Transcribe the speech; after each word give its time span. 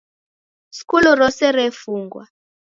Skulu 0.77 1.09
rose 1.19 1.45
refungwa. 1.57 2.23